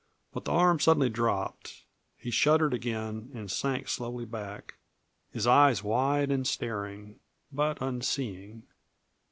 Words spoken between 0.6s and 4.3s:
suddenly dropped, he shuddered again, and sank slowly